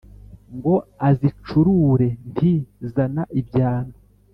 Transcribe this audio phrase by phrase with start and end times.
[0.55, 0.73] ngo
[1.07, 2.53] azicurure nti:
[2.93, 3.95] «zana ibyano,